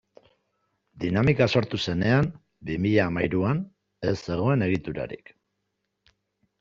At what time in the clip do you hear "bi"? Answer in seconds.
2.71-2.79